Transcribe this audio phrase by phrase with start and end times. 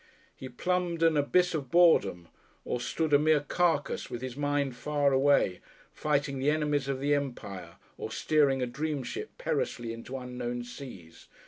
[0.35, 2.27] He plumbed an abyss of boredom,
[2.65, 5.59] or stood a mere carcass, with his mind far away,
[5.93, 11.27] fighting the enemies of the Empire, or steering a dream ship perilously into unknown seas.